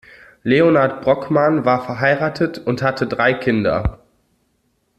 Leonhard 0.41 1.01
Brockmann 1.03 1.63
war 1.63 1.85
verheiratet 1.85 2.57
und 2.57 2.81
hatte 2.81 3.05
drei 3.05 3.35
Kinder. 3.35 3.99